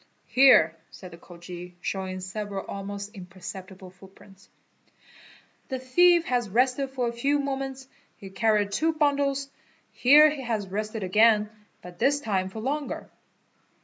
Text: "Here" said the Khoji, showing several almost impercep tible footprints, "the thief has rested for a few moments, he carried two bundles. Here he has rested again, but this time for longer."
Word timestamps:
"Here" 0.29 0.75
said 0.89 1.11
the 1.11 1.17
Khoji, 1.19 1.75
showing 1.79 2.21
several 2.21 2.65
almost 2.65 3.13
impercep 3.13 3.67
tible 3.67 3.93
footprints, 3.93 4.49
"the 5.69 5.77
thief 5.77 6.25
has 6.25 6.49
rested 6.49 6.89
for 6.89 7.07
a 7.07 7.13
few 7.13 7.37
moments, 7.37 7.87
he 8.17 8.31
carried 8.31 8.71
two 8.71 8.93
bundles. 8.93 9.51
Here 9.91 10.27
he 10.31 10.41
has 10.41 10.67
rested 10.67 11.03
again, 11.03 11.51
but 11.83 11.99
this 11.99 12.19
time 12.19 12.49
for 12.49 12.61
longer." 12.61 13.11